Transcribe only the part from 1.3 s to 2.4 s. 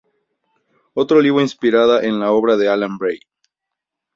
inspirada en la